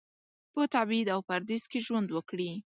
[0.53, 2.51] په تبعید او پردیس کې ژوند وکړي.